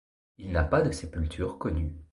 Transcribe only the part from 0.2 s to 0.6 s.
Il